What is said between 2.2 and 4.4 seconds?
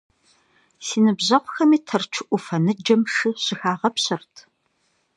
Ӏуфэ ныджэм шы щыхагъэпщырт.